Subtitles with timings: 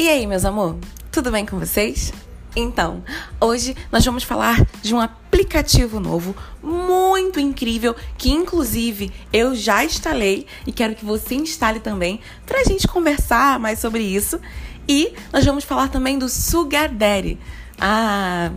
[0.00, 0.78] E aí, meus amor?
[1.12, 2.10] Tudo bem com vocês?
[2.56, 3.04] Então,
[3.38, 10.46] hoje nós vamos falar de um aplicativo novo muito incrível que inclusive eu já instalei
[10.66, 14.40] e quero que você instale também para a gente conversar mais sobre isso.
[14.88, 17.38] E nós vamos falar também do Sugar Daddy.
[17.78, 18.52] Ah,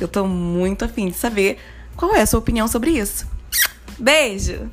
[0.00, 1.58] eu tô muito afim de saber
[1.96, 3.26] qual é a sua opinião sobre isso.
[3.98, 4.70] Beijo!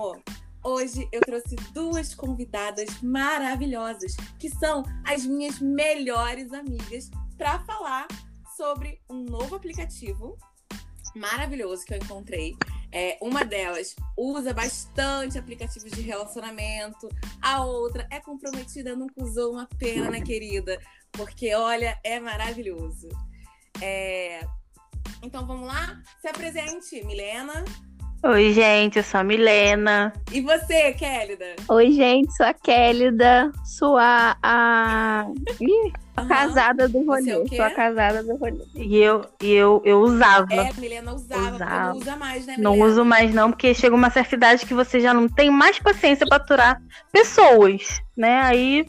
[0.00, 0.22] Amor,
[0.64, 8.08] hoje eu trouxe duas convidadas maravilhosas, que são as minhas melhores amigas, para falar
[8.56, 10.38] sobre um novo aplicativo
[11.14, 12.56] maravilhoso que eu encontrei.
[12.92, 17.08] É, uma delas usa bastante aplicativos de relacionamento,
[17.42, 20.80] a outra é comprometida, nunca usou uma pena, né, querida?
[21.12, 23.08] Porque, olha, é maravilhoso.
[23.82, 24.40] É...
[25.22, 26.02] Então vamos lá?
[26.20, 27.64] Se apresente, Milena.
[28.22, 30.12] Oi, gente, eu sou a Milena.
[30.30, 31.56] E você, Kélida?
[31.68, 33.50] Oi, gente, sou a Kélida.
[33.64, 34.36] Sou a.
[34.42, 35.26] a...
[35.58, 35.90] Ih,
[36.28, 37.48] casada do Você é o rolê.
[37.48, 37.56] quê?
[37.56, 38.58] Sou a casada do rolê.
[38.74, 40.52] E eu, e eu, eu usava.
[40.52, 41.84] É, Milena usava, porque Usava.
[41.88, 42.90] não usa mais, né, Não Milena?
[42.90, 46.26] uso mais, não, porque chega uma certa idade que você já não tem mais paciência
[46.26, 46.78] pra aturar
[47.10, 48.42] pessoas, né?
[48.42, 48.84] Aí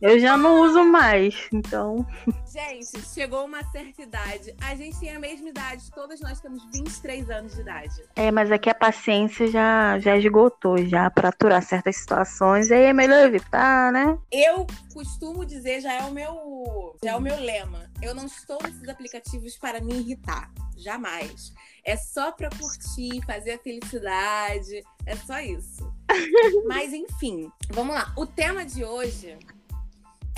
[0.00, 1.48] eu já não uso mais.
[1.52, 2.06] Então,
[2.52, 4.54] Gente, chegou uma certa idade.
[4.60, 8.02] A gente tem a mesma idade, todas nós temos 23 anos de idade.
[8.16, 12.70] é, mas aqui a paciência já, já esgotou já pra aturar certas situações.
[12.72, 14.18] Aí é melhor evitar, né?
[14.32, 17.88] Eu costumo dizer, já é o meu, já é o meu lema.
[18.02, 21.52] Eu não estou nesses aplicativos para me irritar, jamais.
[21.84, 25.88] É só para curtir, fazer a felicidade, é só isso.
[26.66, 28.12] Mas enfim, vamos lá.
[28.16, 29.38] O tema de hoje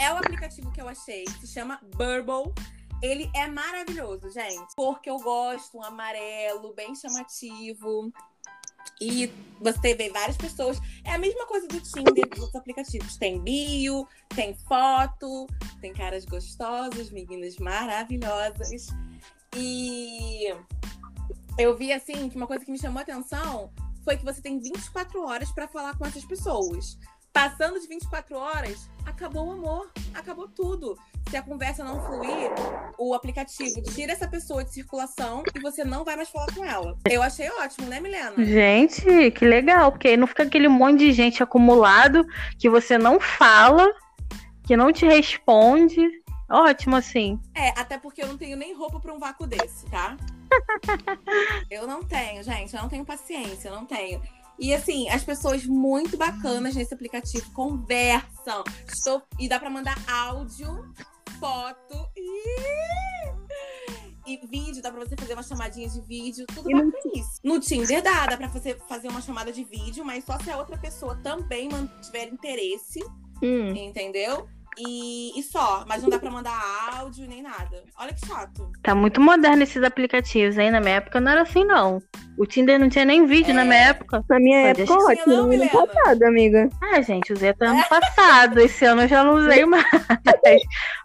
[0.03, 2.52] é o aplicativo que eu achei, se chama Burble.
[3.01, 8.12] Ele é maravilhoso, gente, porque eu gosto, um amarelo bem chamativo.
[9.01, 10.79] E você vê várias pessoas.
[11.05, 13.17] É a mesma coisa do Tinder dos outros aplicativos.
[13.17, 15.46] Tem bio, tem foto,
[15.80, 18.89] tem caras gostosas, meninas maravilhosas.
[19.57, 20.52] E
[21.58, 23.73] eu vi assim que uma coisa que me chamou a atenção
[24.05, 26.98] foi que você tem 24 horas para falar com essas pessoas.
[27.32, 30.98] Passando de 24 horas, acabou o amor, acabou tudo.
[31.30, 32.50] Se a conversa não fluir,
[32.98, 36.94] o aplicativo tira essa pessoa de circulação e você não vai mais falar com ela.
[37.08, 38.34] Eu achei ótimo, né, Milena?
[38.44, 42.26] Gente, que legal, porque aí não fica aquele monte de gente acumulado
[42.58, 43.90] que você não fala,
[44.66, 46.06] que não te responde.
[46.50, 47.40] Ótimo, assim.
[47.54, 50.18] É, até porque eu não tenho nem roupa pra um vácuo desse, tá?
[51.70, 52.76] eu não tenho, gente.
[52.76, 54.20] Eu não tenho paciência, eu não tenho.
[54.62, 58.62] E assim, as pessoas muito bacanas nesse aplicativo conversam.
[58.86, 59.20] Estou...
[59.36, 60.68] E dá pra mandar áudio,
[61.40, 63.33] foto e.
[64.24, 67.40] E vídeo, dá pra você fazer uma chamadinha de vídeo, tudo bacaníssimo.
[67.42, 70.56] No Tinder dá, dá pra você fazer uma chamada de vídeo, mas só se a
[70.56, 73.00] outra pessoa também mantiver interesse
[73.42, 73.74] Hum.
[73.74, 74.48] entendeu?
[74.78, 76.58] E, e só, mas não dá pra mandar
[76.98, 77.83] áudio nem nada.
[77.98, 78.70] Olha que chato.
[78.83, 80.70] Tá muito moderno esses aplicativos, hein?
[80.70, 81.98] Na minha época não era assim, não.
[82.38, 83.55] O Tinder não tinha nem vídeo É.
[83.55, 84.24] na minha época.
[84.30, 85.36] Na minha Pode época, ótimo.
[85.36, 86.68] Não, No ano passado, amiga.
[86.82, 88.58] Ah, gente, usei até ano passado.
[88.61, 89.84] Esse ano eu já não usei mais.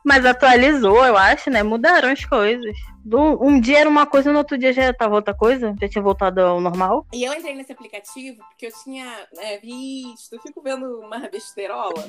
[0.05, 1.61] Mas atualizou, eu acho, né?
[1.61, 2.75] Mudaram as coisas.
[3.07, 5.73] Do- um dia era uma coisa, no outro dia já tava outra coisa.
[5.79, 7.05] Já tinha voltado ao normal.
[7.13, 9.05] E eu entrei nesse aplicativo porque eu tinha
[9.37, 12.05] é, visto, eu fico vendo uma besteirola,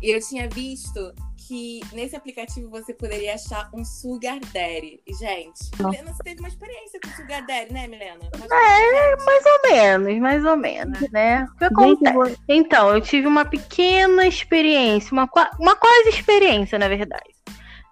[0.00, 5.02] e eu tinha visto que nesse aplicativo você poderia achar um Sugar Daddy.
[5.06, 8.20] E, gente, Milena, você teve uma experiência com Sugar Daddy, né, Milena?
[8.50, 11.44] É, mais ou menos, mais ou menos, né?
[11.44, 12.40] O que Gente, acontece?
[12.48, 15.28] Então, eu tive uma pequena experiência, uma,
[15.58, 17.41] uma quase experiência, na verdade.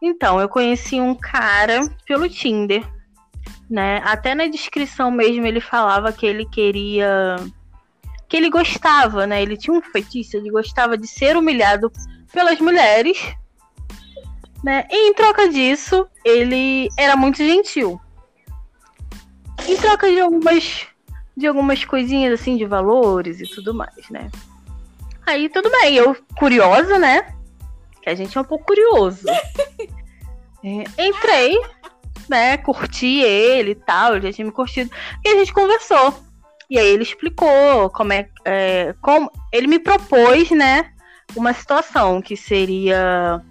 [0.03, 2.87] Então, eu conheci um cara pelo Tinder,
[3.69, 4.01] né?
[4.05, 7.37] Até na descrição mesmo ele falava que ele queria.
[8.29, 9.43] que ele gostava, né?
[9.43, 11.93] Ele tinha um feitiço, ele gostava de ser humilhado
[12.33, 13.19] pelas mulheres,
[14.65, 14.87] né?
[14.91, 18.01] E em troca disso, ele era muito gentil.
[19.69, 20.87] Em troca de algumas
[21.37, 24.31] de algumas coisinhas assim de valores e tudo mais, né?
[25.27, 27.35] Aí tudo bem, eu curiosa, né?
[28.03, 29.27] Que a gente é um pouco curioso.
[30.65, 31.59] É, entrei,
[32.29, 32.57] né?
[32.59, 34.91] Curti ele e tal, ele já tinha me curtido.
[35.25, 36.15] E a gente conversou.
[36.69, 40.93] E aí ele explicou como é, é como ele me propôs, né?
[41.35, 43.43] Uma situação que seria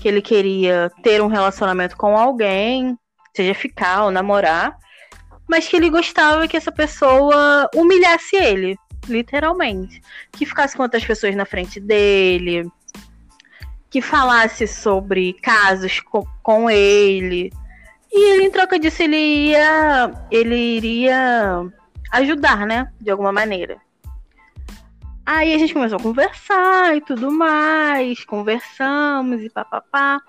[0.00, 2.96] que ele queria ter um relacionamento com alguém,
[3.34, 4.76] seja ficar ou namorar,
[5.48, 8.76] mas que ele gostava que essa pessoa humilhasse ele,
[9.08, 10.00] literalmente.
[10.32, 12.70] Que ficasse com outras pessoas na frente dele,
[13.90, 17.52] que falasse sobre casos com, com ele.
[18.12, 20.12] E ele, em troca disso, ele ia.
[20.30, 21.66] Ele iria
[22.12, 22.90] ajudar, né?
[23.00, 23.78] De alguma maneira.
[25.26, 28.24] Aí a gente começou a conversar e tudo mais.
[28.24, 30.20] Conversamos e papapá.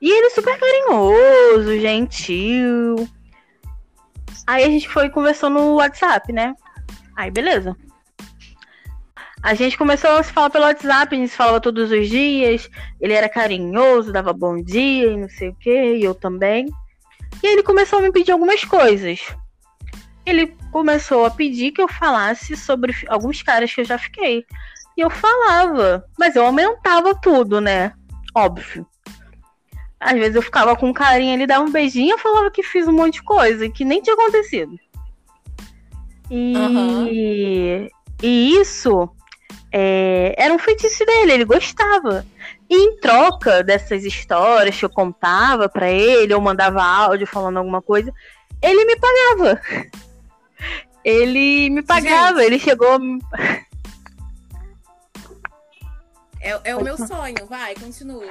[0.00, 3.08] E ele super carinhoso, gentil.
[4.46, 6.54] Aí a gente foi conversando no WhatsApp, né?
[7.16, 7.76] Aí beleza.
[9.42, 12.68] A gente começou a se falar pelo WhatsApp, a gente se falava todos os dias.
[13.00, 16.66] Ele era carinhoso, dava bom dia e não sei o que, e eu também.
[17.42, 19.20] E ele começou a me pedir algumas coisas.
[20.24, 24.44] Ele começou a pedir que eu falasse sobre alguns caras que eu já fiquei.
[24.96, 27.92] E eu falava, mas eu aumentava tudo, né?
[28.34, 28.86] Óbvio.
[30.00, 32.92] Às vezes eu ficava com carinho, ele dava um beijinho e falava que fiz um
[32.92, 34.76] monte de coisa que nem tinha acontecido.
[36.30, 37.88] E, uhum.
[38.22, 39.08] e isso
[39.72, 42.24] é, era um feitiço dele, ele gostava.
[42.68, 47.80] E em troca dessas histórias que eu contava para ele, ou mandava áudio falando alguma
[47.80, 48.12] coisa,
[48.62, 49.60] ele me pagava.
[51.04, 52.46] Ele me pagava, Gente.
[52.46, 52.98] ele chegou.
[56.46, 58.24] É, é o meu sonho, vai, continua.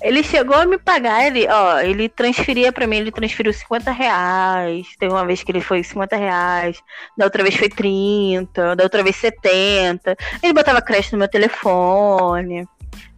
[0.00, 4.86] Ele chegou a me pagar, ele, ó, ele transferia para mim, ele transferiu 50 reais.
[4.98, 6.82] Teve uma vez que ele foi 50 reais,
[7.18, 10.16] da outra vez foi 30, da outra vez 70.
[10.42, 12.66] Ele botava crédito no meu telefone.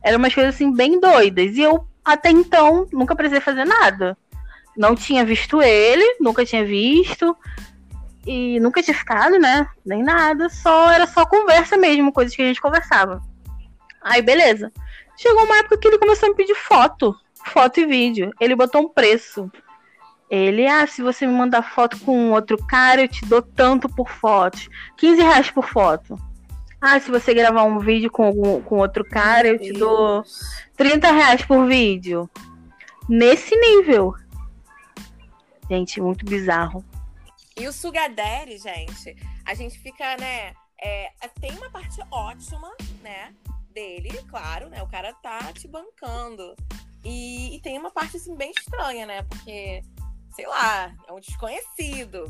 [0.03, 1.57] Eram umas coisas assim bem doidas.
[1.57, 4.19] E eu, até então, nunca precisei fazer nada.
[4.77, 7.37] Não tinha visto ele, nunca tinha visto.
[8.27, 9.69] E nunca tinha ficado, né?
[9.87, 10.49] Nem nada.
[10.49, 13.30] Só era só conversa mesmo, coisas que a gente conversava.
[14.03, 14.73] Aí, beleza.
[15.17, 17.15] Chegou uma época que ele começou a me pedir foto.
[17.47, 18.31] Foto e vídeo.
[18.41, 19.51] Ele botou um preço.
[20.31, 24.09] Ele, ah, se você me mandar foto com outro cara, eu te dou tanto por
[24.09, 24.59] foto.
[24.97, 26.17] 15 reais por foto.
[26.81, 30.25] Ah, se você gravar um vídeo com, com outro cara, eu te dou
[30.77, 32.31] 30 reais por vídeo.
[33.09, 34.15] Nesse nível.
[35.69, 36.85] Gente, muito bizarro.
[37.59, 39.15] E o Sugar Daddy, gente,
[39.45, 40.55] a gente fica, né?
[40.83, 41.11] É,
[41.41, 42.73] tem uma parte ótima,
[43.03, 43.35] né?
[43.71, 44.83] Dele, claro, né?
[44.83, 46.55] O cara tá te bancando.
[47.05, 49.23] E, e, tem uma parte, assim, bem estranha, né?
[49.23, 49.83] Porque,
[50.35, 52.25] sei lá, é um desconhecido.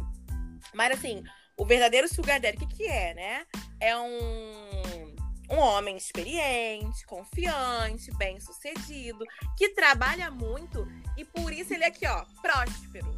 [0.73, 1.25] Mas, assim,
[1.57, 3.47] o verdadeiro sugar daddy, o que que é, né?
[3.81, 5.15] É um,
[5.51, 9.25] um homem experiente, confiante, bem-sucedido,
[9.57, 13.15] que trabalha muito e por isso ele é aqui, ó, próspero.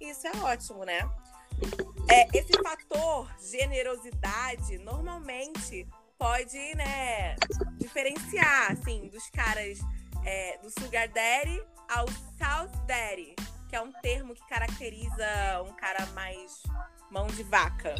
[0.00, 1.08] Isso é ótimo, né?
[2.10, 7.36] É, esse fator generosidade normalmente pode, né,
[7.78, 9.78] diferenciar, assim, dos caras
[10.24, 13.34] é, do Sugar Daddy ao South Daddy,
[13.68, 16.62] que é um termo que caracteriza um cara mais
[17.10, 17.94] mão de vaca,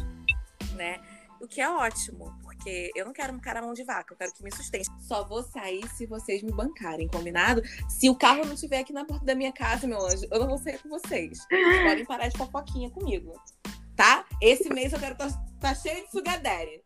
[0.73, 0.99] né?
[1.39, 4.33] O que é ótimo, porque eu não quero um cara mão de vaca, eu quero
[4.33, 4.89] que me sustente.
[5.01, 7.61] Só vou sair se vocês me bancarem, combinado?
[7.87, 10.47] Se o carro não estiver aqui na porta da minha casa, meu anjo, eu não
[10.47, 11.37] vou sair com vocês.
[11.47, 13.39] Vocês podem parar de fofoquinha comigo,
[13.95, 14.25] tá?
[14.41, 16.81] Esse mês eu quero estar tá, tá cheio de sugar daddy.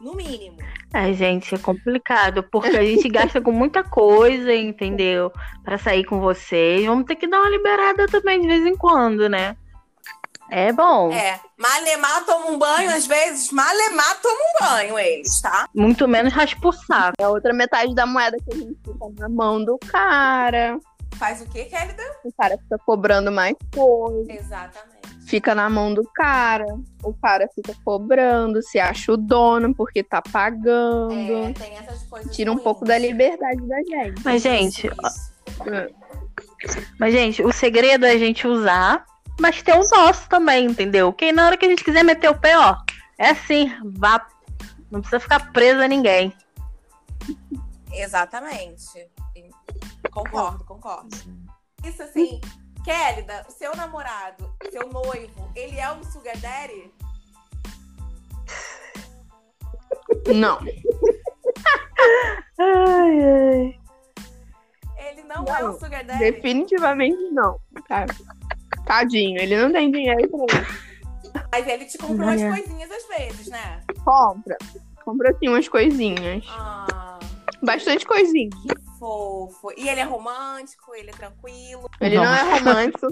[0.00, 0.58] No mínimo.
[0.92, 5.32] É, gente, é complicado, porque a gente gasta com muita coisa, entendeu?
[5.64, 6.84] Para sair com vocês.
[6.86, 9.56] Vamos ter que dar uma liberada também de vez em quando, né?
[10.50, 11.10] É bom.
[11.12, 11.40] É.
[11.58, 15.68] Malemar toma um banho, às vezes, Malemar toma um banho, eles, tá?
[15.74, 17.14] Muito menos raspa o saco.
[17.18, 20.78] É a outra metade da moeda que a gente fica na mão do cara.
[21.16, 22.02] Faz o quê, Kélida?
[22.24, 24.32] O cara fica cobrando mais coisa.
[24.32, 24.95] Exatamente
[25.26, 26.66] fica na mão do cara.
[27.02, 31.12] O cara fica cobrando, se acha o dono porque tá pagando.
[31.12, 32.34] É, tem essas coisas.
[32.34, 34.22] Tira um pouco da liberdade da gente.
[34.24, 34.90] Mas, gente.
[36.98, 39.04] Mas, gente, o segredo é a gente usar,
[39.40, 41.12] mas ter o nosso também, entendeu?
[41.12, 42.76] Que na hora que a gente quiser meter o pé, ó,
[43.18, 44.26] é assim, vá.
[44.90, 46.32] Não precisa ficar preso a ninguém.
[47.92, 49.08] Exatamente.
[50.10, 51.08] Concordo, concordo.
[51.84, 52.40] Isso assim,
[52.86, 56.94] Kélida, o seu namorado, seu noivo, ele é um sugar daddy?
[60.32, 60.60] Não.
[62.60, 63.80] ai, ai.
[64.98, 66.20] Ele não, não, é um sugar daddy?
[66.20, 67.58] Definitivamente não.
[67.88, 68.06] Tá.
[68.86, 70.86] Tadinho, ele não tem dinheiro pra isso.
[71.50, 73.82] Mas ele te compra umas coisinhas às vezes, né?
[74.04, 74.56] Compra.
[75.04, 76.44] Compra sim umas coisinhas.
[76.50, 77.18] Ah.
[77.64, 78.50] Bastante coisinha.
[78.98, 79.72] Fofo.
[79.76, 81.88] E ele é romântico, ele é tranquilo.
[82.00, 83.08] Ele não, não é romântico.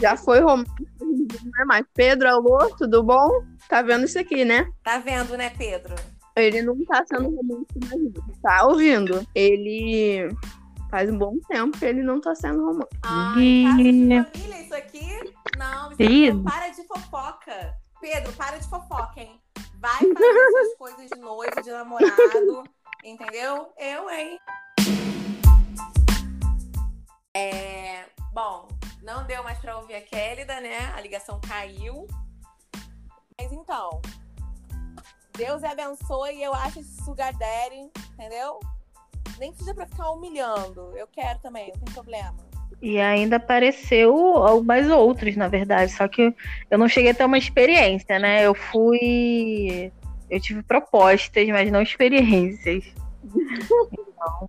[0.00, 1.84] Já foi romântico, não é mais.
[1.94, 3.28] Pedro, alô, tudo bom?
[3.68, 4.70] Tá vendo isso aqui, né?
[4.82, 5.94] Tá vendo, né, Pedro?
[6.34, 9.26] Ele não tá sendo romântico mais, tá ouvindo.
[9.34, 10.28] Ele
[10.90, 13.00] faz um bom tempo que ele não tá sendo romântico.
[13.02, 15.34] Ai, caso de família, isso aqui?
[15.58, 17.76] Não, isso aqui não para de fofoca.
[18.00, 19.40] Pedro, para de fofoca, hein?
[19.78, 22.64] Vai fazer essas coisas de noivo, de namorado,
[23.04, 23.72] entendeu?
[23.78, 24.38] Eu, hein?
[27.34, 28.68] É, bom,
[29.02, 30.92] não deu mais pra ouvir a Kélida, né?
[30.94, 32.06] A ligação caiu.
[33.40, 34.02] Mas então,
[35.36, 38.60] Deus abençoe e eu acho esse sugar daddy, entendeu?
[39.38, 40.96] Nem seja pra ficar humilhando.
[40.96, 42.36] Eu quero também, não tem problema.
[42.82, 45.92] E ainda apareceu mais outros, na verdade.
[45.92, 46.34] Só que
[46.70, 48.44] eu não cheguei a ter uma experiência, né?
[48.44, 49.92] Eu fui.
[50.28, 52.84] Eu tive propostas, mas não experiências.
[54.22, 54.48] Então.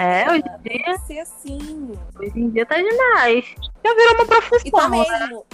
[0.00, 0.98] É, hoje em dia.
[1.00, 1.92] Ser assim.
[2.18, 3.44] Hoje em dia tá demais.
[3.84, 4.60] Já virou uma profissão.
[4.64, 4.98] E tá né?
[4.98, 5.46] mesmo.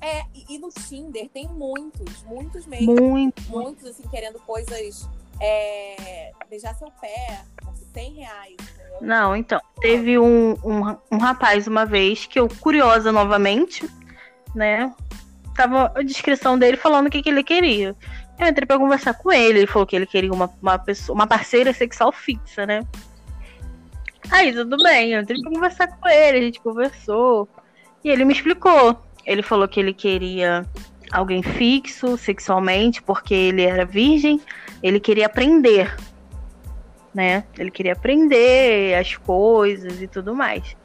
[0.00, 2.94] É, e, e no Tinder tem muitos, muitos mesmo.
[2.94, 3.42] Muito.
[3.50, 5.08] Muitos, assim, querendo coisas.
[5.40, 8.98] É, beijar seu pé por 100 reais, entendeu?
[9.00, 9.60] Não, então.
[9.80, 13.86] Teve um, um, um rapaz uma vez que eu, curiosa novamente,
[14.54, 14.94] né?
[15.54, 17.94] Tava a descrição dele falando o que, que ele queria.
[18.38, 21.26] Eu entrei pra conversar com ele, ele falou que ele queria uma, uma pessoa, uma
[21.26, 22.82] parceira sexual fixa, né?
[24.30, 27.48] Aí, tudo bem, eu entrei pra conversar com ele, a gente conversou.
[28.02, 28.98] E ele me explicou.
[29.24, 30.66] Ele falou que ele queria
[31.12, 34.40] alguém fixo sexualmente, porque ele era virgem,
[34.82, 35.94] ele queria aprender,
[37.14, 37.44] né?
[37.56, 40.76] Ele queria aprender as coisas e tudo mais.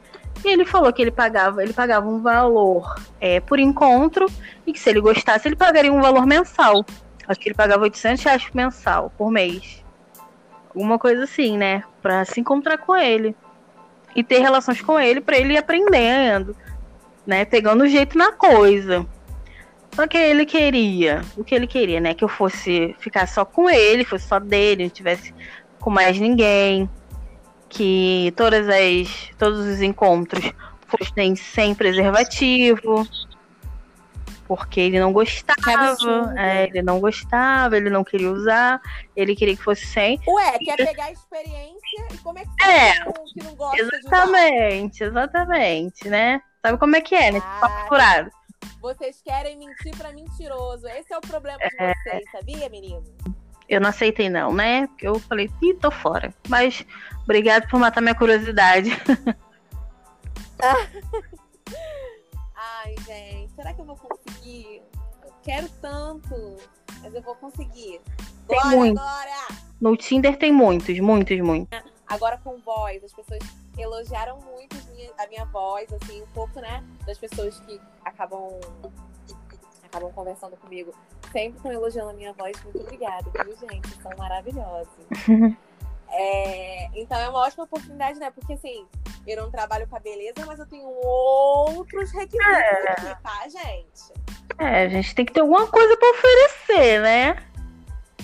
[0.44, 4.26] E ele falou que ele pagava, ele pagava um valor é, por encontro
[4.66, 6.84] e que se ele gostasse, ele pagaria um valor mensal.
[7.30, 9.84] Acho que ele pagava 800 reais mensal por mês.
[10.70, 11.84] Alguma coisa assim, né?
[12.02, 13.36] Pra se encontrar com ele.
[14.16, 16.56] E ter relações com ele pra ele ir aprendendo.
[17.24, 17.44] Né?
[17.44, 19.06] Pegando jeito na coisa.
[19.94, 21.22] Só que ele queria.
[21.36, 22.14] O que ele queria, né?
[22.14, 25.32] Que eu fosse ficar só com ele, fosse só dele, não tivesse
[25.78, 26.90] com mais ninguém.
[27.68, 29.30] Que todas as.
[29.38, 30.52] Todos os encontros
[30.88, 33.06] fossem sem preservativo
[34.50, 38.82] porque ele não gostava, é, ele não gostava, ele não queria usar,
[39.14, 40.20] ele queria que fosse sem.
[40.26, 43.80] Ué, quer pegar a experiência e como é que É, não, que não gosta?
[43.80, 46.42] Exatamente, exatamente, né?
[46.60, 47.40] Sabe como é que é, né?
[47.44, 47.86] Ah.
[47.86, 48.28] Furado.
[48.80, 50.88] Vocês querem mentir pra mentiroso.
[50.88, 53.04] Esse é o problema de vocês, sabia, menino?
[53.68, 54.88] Eu não aceitei não, né?
[54.88, 56.34] Porque eu falei, ih, tô fora.
[56.48, 56.84] Mas
[57.22, 58.90] obrigado por matar minha curiosidade.
[62.62, 63.96] Ai, gente, será que eu vou
[64.50, 64.82] conseguir?
[65.24, 66.56] Eu quero tanto,
[67.02, 68.00] mas eu vou conseguir.
[68.48, 69.00] Tem Glória, muito.
[69.00, 69.46] Glória!
[69.80, 71.78] No Tinder tem muitos, muitos, muitos.
[72.06, 73.40] Agora com voz, as pessoas
[73.78, 74.76] elogiaram muito
[75.16, 76.84] a minha voz, assim, um pouco, né?
[77.06, 78.58] Das pessoas que acabam
[79.84, 80.92] acabam conversando comigo.
[81.32, 82.60] Sempre estão elogiando a minha voz.
[82.64, 83.88] Muito obrigada, viu, gente?
[84.02, 84.88] São maravilhosos.
[86.12, 88.30] É, então é uma ótima oportunidade, né?
[88.30, 88.86] Porque assim,
[89.26, 92.90] eu não trabalho com a beleza, mas eu tenho outros requisitos É.
[92.92, 94.12] aqui, tá, gente?
[94.58, 97.36] É, a gente tem que ter alguma coisa pra oferecer, né?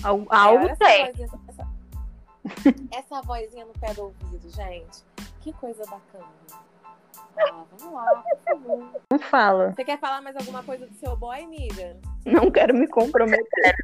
[0.03, 1.01] Al- Algo É, olha tem.
[1.03, 5.03] Essa vozinha, essa- essa vozinha no pé do ouvido, gente.
[5.41, 6.25] Que coisa bacana.
[7.39, 8.87] Ah, vamos lá, por favor.
[9.11, 9.71] Não fala.
[9.73, 11.95] Você quer falar mais alguma coisa do seu boy, amiga?
[12.25, 13.75] Não quero me comprometer.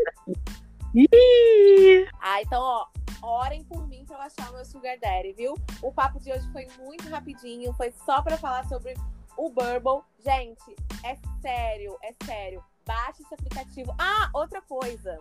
[2.21, 2.87] Ah, então, ó,
[3.21, 5.55] orem por mim pra eu achar o meu Sugar Daddy, viu?
[5.81, 8.93] O papo de hoje foi muito rapidinho, foi só pra falar sobre
[9.37, 10.03] o Burble.
[10.23, 12.63] Gente, é sério, é sério.
[12.85, 13.95] Baixe esse aplicativo.
[13.97, 15.17] Ah, outra coisa.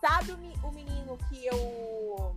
[0.00, 2.36] Sabe o menino que eu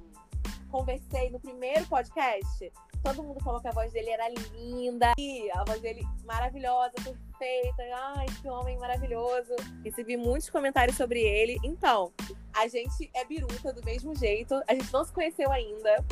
[0.72, 2.72] conversei no primeiro podcast?
[3.03, 5.13] Todo mundo falou que a voz dele era linda.
[5.17, 7.84] E a voz dele maravilhosa, perfeita.
[8.15, 9.55] Ai, que homem maravilhoso.
[9.84, 11.60] Recebi muitos comentários sobre ele.
[11.63, 12.13] Então,
[12.55, 14.55] a gente é biruta do mesmo jeito.
[14.67, 16.03] A gente não se conheceu ainda,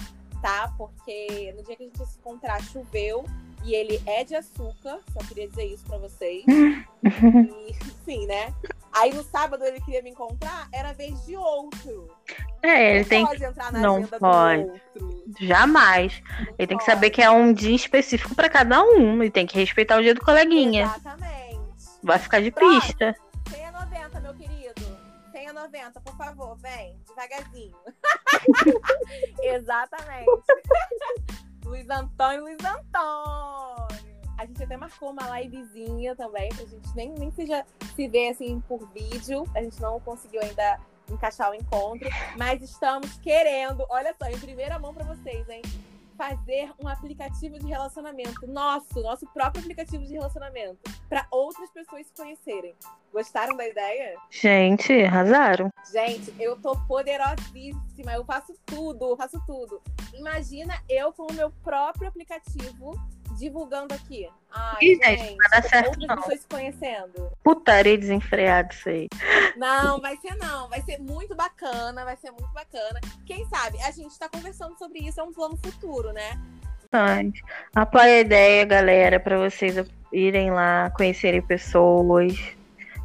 [0.42, 0.74] tá?
[0.78, 3.26] Porque no dia que a gente ia se encontrar, choveu.
[3.66, 5.00] E ele é de açúcar.
[5.14, 6.44] Só queria dizer isso pra vocês.
[6.46, 6.86] E,
[7.88, 8.54] enfim, né?
[8.92, 12.10] Aí no sábado ele queria me encontrar, era vez de outro.
[12.62, 14.64] É, ele não tem pode entrar na não agenda pode.
[14.64, 14.70] do
[15.08, 15.24] outro.
[15.40, 16.22] Jamais.
[16.40, 16.86] Não Ele tem que pode.
[16.86, 19.24] saber que é um dia específico pra cada um.
[19.24, 20.84] E tem que respeitar o dia do coleguinha.
[20.84, 21.60] Exatamente.
[22.04, 22.82] Vai ficar de Próximo.
[22.82, 23.16] pista.
[25.64, 25.72] 190, meu querido.
[25.72, 27.00] 190, por favor, vem.
[27.08, 27.78] Devagarzinho.
[29.42, 30.26] Exatamente.
[31.66, 34.04] Luiz Antônio, Luiz Antônio.
[34.38, 37.66] A gente até marcou uma livezinha também, pra gente nem, nem seja
[37.96, 39.46] se ver assim por vídeo.
[39.56, 40.80] A gente não conseguiu ainda
[41.10, 45.62] encaixar o encontro, mas estamos querendo, olha só, em primeira mão pra vocês, hein?
[46.18, 50.80] Fazer um aplicativo de relacionamento nosso, nosso próprio aplicativo de relacionamento,
[51.10, 52.76] pra outras pessoas se conhecerem.
[53.12, 54.16] Gostaram da ideia?
[54.30, 55.70] Gente, arrasaram.
[55.92, 58.14] Gente, eu tô poderosíssima.
[58.14, 59.82] Eu faço tudo, eu faço tudo.
[60.14, 62.92] Imagina eu com o meu próprio aplicativo
[63.38, 64.30] divulgando aqui.
[64.52, 66.16] Ai, Ih, gente, vai dar certo, outras não.
[66.18, 67.32] pessoas se conhecendo.
[67.44, 69.08] Putaria desenfreada isso aí.
[69.58, 70.70] Não, vai ser não.
[70.70, 73.00] Vai ser muito bacana, vai ser muito bacana.
[73.26, 73.82] Quem sabe?
[73.82, 76.40] A gente tá conversando sobre isso, é um plano futuro, né?
[76.94, 77.44] importante.
[77.76, 79.76] Apoie a ideia, galera, para vocês
[80.12, 82.38] irem lá, conhecerem pessoas.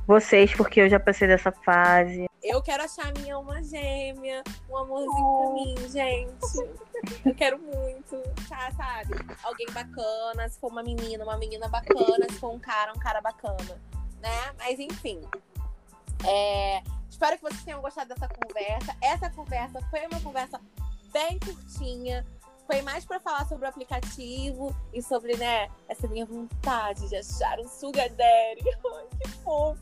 [0.06, 2.27] Vocês, porque eu já passei dessa fase.
[2.42, 6.78] Eu quero achar minha alma gêmea, um amorzinho pra mim, gente.
[7.24, 8.16] Eu quero muito.
[8.48, 9.14] Tá, sabe?
[9.42, 13.20] Alguém bacana, se for uma menina, uma menina bacana, se for um cara, um cara
[13.20, 13.80] bacana.
[14.20, 14.52] Né?
[14.56, 15.20] Mas enfim.
[16.26, 18.96] É, espero que vocês tenham gostado dessa conversa.
[19.02, 20.60] Essa conversa foi uma conversa
[21.12, 22.24] bem curtinha.
[22.68, 27.58] Foi mais para falar sobre o aplicativo e sobre, né, essa minha vontade de achar
[27.58, 28.60] um sugar daddy.
[28.94, 29.80] Ai, que fofo.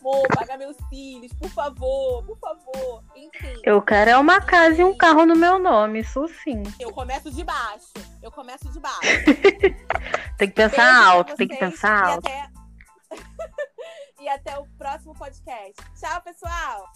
[0.00, 3.04] Amor, pagar meus filhos, por favor, por favor.
[3.14, 3.60] Enfim.
[3.62, 6.64] Eu quero é uma casa e um carro no meu nome, isso sim.
[6.80, 7.92] Eu começo de baixo.
[8.20, 9.00] Eu começo de baixo.
[10.36, 12.28] tem que pensar Beijo alto, tem que pensar alto.
[12.28, 12.50] E até...
[14.22, 15.76] e até o próximo podcast.
[15.94, 16.90] Tchau, pessoal!